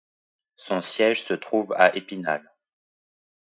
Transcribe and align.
Son 0.55 0.81
siège 0.81 1.21
se 1.21 1.35
trouve 1.35 1.73
à 1.77 1.95
Épinal. 1.95 2.51